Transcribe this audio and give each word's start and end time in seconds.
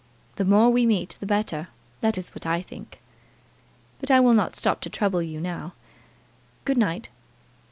The 0.37 0.45
more 0.45 0.71
we 0.71 0.87
meet 0.87 1.15
the 1.19 1.27
better, 1.27 1.67
that 1.99 2.17
is 2.17 2.29
what 2.29 2.47
I 2.47 2.63
think. 2.63 2.99
But 3.99 4.09
I 4.09 4.19
will 4.19 4.33
not 4.33 4.55
stop 4.55 4.81
to 4.81 4.89
trouble 4.89 5.21
you 5.21 5.39
now. 5.39 5.73
Good 6.65 6.79
night!" 6.79 7.09